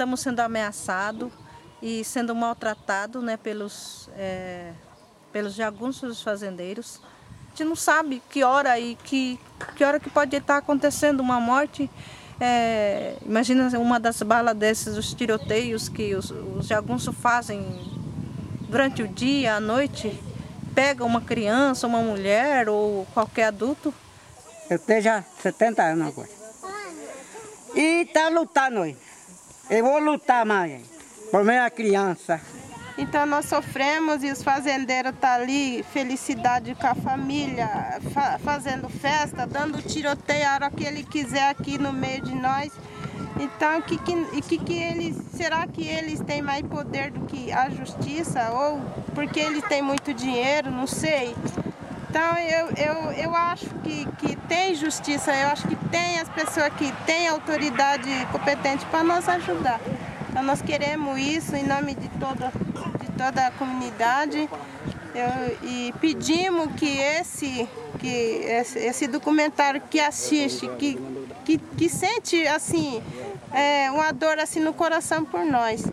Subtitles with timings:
[0.00, 1.30] estamos sendo ameaçados
[1.82, 4.72] e sendo maltratados né, pelos, é,
[5.30, 7.02] pelos jagunços dos fazendeiros.
[7.44, 9.38] A gente não sabe que hora e que,
[9.76, 11.90] que hora que pode estar acontecendo uma morte.
[12.40, 17.60] É, imagina uma das balas desses, os tiroteios que os, os jagunços fazem
[18.70, 20.18] durante o dia, à noite,
[20.74, 23.92] pega uma criança, uma mulher ou qualquer adulto.
[24.70, 26.30] Eu tenho já 70 anos agora.
[27.74, 28.96] E tá lutando aí.
[29.70, 30.82] Eu vou lutar mais
[31.30, 32.40] por minha criança.
[32.98, 38.88] Então nós sofremos e os fazendeiros estão tá ali, felicidade com a família, fa fazendo
[38.88, 42.72] festa, dando tiroteio a hora que ele quiser aqui no meio de nós.
[43.38, 47.70] Então, que, que, que, que eles, será que eles têm mais poder do que a
[47.70, 48.50] justiça?
[48.50, 48.80] Ou
[49.14, 50.68] porque eles têm muito dinheiro?
[50.70, 51.34] Não sei.
[52.10, 56.68] Então, eu, eu, eu acho que, que tem justiça, eu acho que tem as pessoas
[56.74, 59.80] que têm autoridade competente para nos ajudar.
[60.28, 62.52] Então, nós queremos isso em nome de toda,
[63.00, 64.48] de toda a comunidade
[65.14, 67.68] eu, e pedimos que esse,
[68.00, 70.98] que esse, esse documentário que assiste, que,
[71.44, 73.00] que, que sente assim,
[73.52, 75.84] é, uma dor assim no coração por nós.